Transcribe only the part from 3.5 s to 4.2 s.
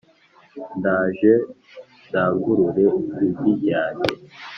ryange